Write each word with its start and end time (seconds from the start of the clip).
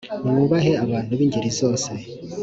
mwubahe 0.27 0.71
abantu 0.83 1.11
b 1.17 1.21
ingeri 1.25 1.49
zose 1.59 1.89